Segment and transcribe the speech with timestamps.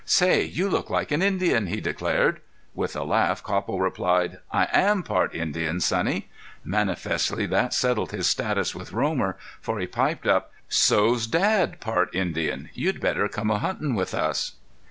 [0.03, 2.41] "Say, you look like an Indian," he declared.
[2.73, 6.27] With a laugh Copple replied: "I am part Indian, sonny."
[6.65, 12.71] Manifestly that settled his status with Romer, for he piped up: "So's Dad part Indian.
[12.73, 14.53] You'd better come huntin' with us."